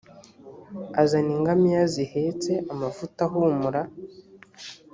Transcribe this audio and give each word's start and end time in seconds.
azana 1.01 1.31
ingamiya 1.37 1.83
zihetse 1.93 2.51
amavuta 2.73 3.21
ahumura 3.27 3.81